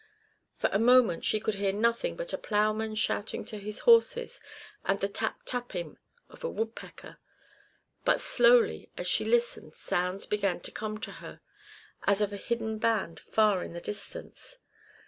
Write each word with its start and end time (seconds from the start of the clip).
For 0.57 0.67
a 0.73 0.79
moment 0.79 1.23
she 1.23 1.39
could 1.39 1.53
hear 1.53 1.71
nothing 1.71 2.15
but 2.15 2.33
a 2.33 2.37
ploughman 2.39 2.95
shouting 2.95 3.45
to 3.45 3.59
his 3.59 3.81
horses 3.81 4.41
and 4.83 4.99
the 4.99 5.07
tap 5.07 5.41
tapping 5.45 5.99
of 6.27 6.43
a 6.43 6.49
woodpecker; 6.49 7.19
but 8.03 8.19
slowly 8.19 8.89
as 8.97 9.05
she 9.05 9.23
listened 9.23 9.75
sounds 9.75 10.25
began 10.25 10.59
to 10.61 10.71
come 10.71 10.97
to 11.01 11.11
her, 11.21 11.39
as 12.07 12.19
of 12.19 12.33
a 12.33 12.37
hidden 12.37 12.79
band 12.79 13.19
far 13.19 13.63
in 13.63 13.73
the 13.73 13.79
distance. 13.79 14.57